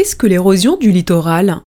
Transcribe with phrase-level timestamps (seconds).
[0.00, 1.60] qu'est-ce que l'érosion du littoral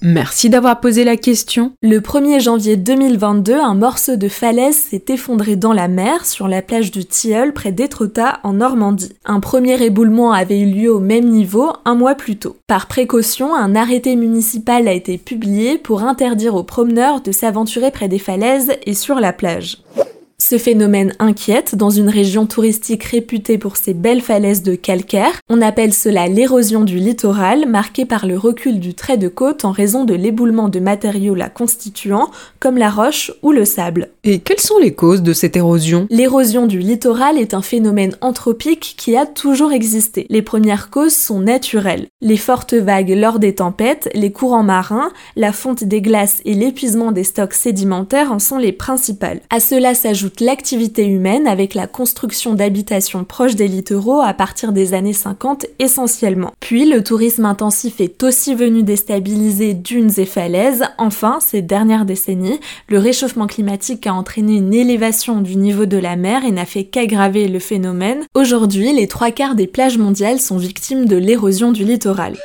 [0.00, 1.72] Merci d'avoir posé la question.
[1.82, 6.62] Le 1er janvier 2022, un morceau de falaise s'est effondré dans la mer sur la
[6.62, 9.16] plage du Tilleul près d'Étretat en Normandie.
[9.24, 12.54] Un premier éboulement avait eu lieu au même niveau un mois plus tôt.
[12.68, 18.06] Par précaution, un arrêté municipal a été publié pour interdire aux promeneurs de s'aventurer près
[18.06, 19.78] des falaises et sur la plage.
[20.50, 25.42] Ce phénomène inquiète dans une région touristique réputée pour ses belles falaises de calcaire.
[25.50, 29.72] On appelle cela l'érosion du littoral, marquée par le recul du trait de côte en
[29.72, 32.30] raison de l'éboulement de matériaux la constituant,
[32.60, 34.08] comme la roche ou le sable.
[34.24, 36.06] Et quelles sont les causes de cette érosion?
[36.08, 40.26] L'érosion du littoral est un phénomène anthropique qui a toujours existé.
[40.30, 42.06] Les premières causes sont naturelles.
[42.22, 47.12] Les fortes vagues lors des tempêtes, les courants marins, la fonte des glaces et l'épuisement
[47.12, 49.42] des stocks sédimentaires en sont les principales.
[49.50, 54.94] À cela s'ajoute l'activité humaine avec la construction d'habitations proches des littoraux à partir des
[54.94, 56.52] années 50 essentiellement.
[56.60, 60.84] Puis le tourisme intensif est aussi venu déstabiliser dunes et falaises.
[60.98, 66.16] Enfin, ces dernières décennies, le réchauffement climatique a entraîné une élévation du niveau de la
[66.16, 68.24] mer et n'a fait qu'aggraver le phénomène.
[68.34, 72.36] Aujourd'hui, les trois quarts des plages mondiales sont victimes de l'érosion du littoral.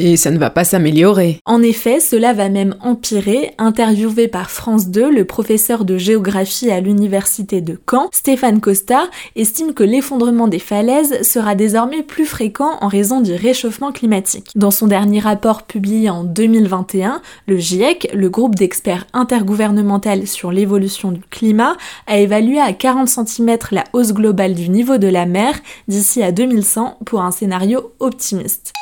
[0.00, 1.40] Et ça ne va pas s'améliorer.
[1.44, 3.50] En effet, cela va même empirer.
[3.58, 9.74] Interviewé par France 2, le professeur de géographie à l'université de Caen, Stéphane Costa, estime
[9.74, 14.52] que l'effondrement des falaises sera désormais plus fréquent en raison du réchauffement climatique.
[14.54, 21.10] Dans son dernier rapport publié en 2021, le GIEC, le groupe d'experts intergouvernemental sur l'évolution
[21.10, 21.76] du climat,
[22.06, 25.54] a évalué à 40 cm la hausse globale du niveau de la mer
[25.88, 28.72] d'ici à 2100 pour un scénario optimiste.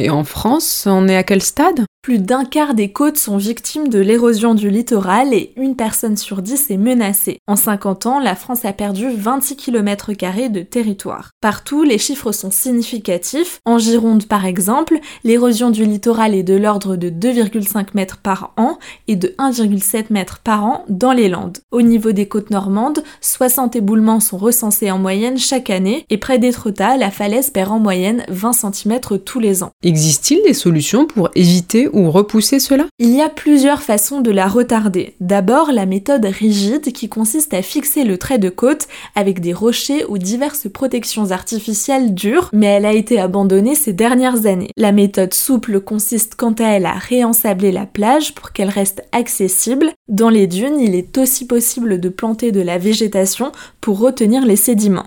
[0.00, 1.84] Et en France, on est à quel stade?
[2.08, 6.40] Plus d'un quart des côtes sont victimes de l'érosion du littoral et une personne sur
[6.40, 7.36] dix est menacée.
[7.46, 10.12] En 50 ans, la France a perdu 26 km
[10.48, 11.32] de territoire.
[11.42, 13.60] Partout, les chiffres sont significatifs.
[13.66, 18.78] En Gironde, par exemple, l'érosion du littoral est de l'ordre de 2,5 mètres par an
[19.06, 21.58] et de 1,7 mètres par an dans les Landes.
[21.72, 26.38] Au niveau des côtes normandes, 60 éboulements sont recensés en moyenne chaque année et près
[26.38, 29.72] d'Étretat, la falaise perd en moyenne 20 cm tous les ans.
[29.82, 34.46] Existe-t-il des solutions pour éviter ou repousser cela Il y a plusieurs façons de la
[34.46, 35.14] retarder.
[35.20, 40.04] D'abord, la méthode rigide qui consiste à fixer le trait de côte avec des rochers
[40.08, 44.70] ou diverses protections artificielles dures, mais elle a été abandonnée ces dernières années.
[44.76, 49.90] La méthode souple consiste quant à elle à réensabler la plage pour qu'elle reste accessible.
[50.08, 54.56] Dans les dunes, il est aussi possible de planter de la végétation pour retenir les
[54.56, 55.04] sédiments.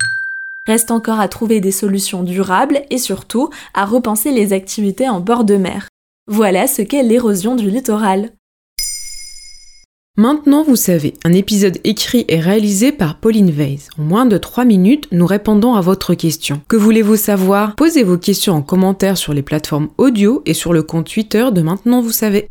[0.68, 5.44] Reste encore à trouver des solutions durables et surtout à repenser les activités en bord
[5.44, 5.91] de mer.
[6.28, 8.30] Voilà ce qu'est l'érosion du littoral.
[10.18, 13.88] Maintenant, vous savez, un épisode écrit et réalisé par Pauline Weiss.
[13.98, 16.62] En moins de 3 minutes, nous répondons à votre question.
[16.68, 17.76] Que voulez-vous savoir?
[17.76, 21.62] Posez vos questions en commentaire sur les plateformes audio et sur le compte Twitter de
[21.62, 22.50] Maintenant, vous savez.